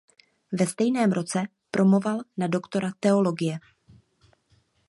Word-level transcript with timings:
Ve 0.51 0.67
stejném 0.67 1.11
roce 1.11 1.41
promoval 1.71 2.19
na 2.37 2.47
doktora 2.47 2.91
teologie. 2.99 3.59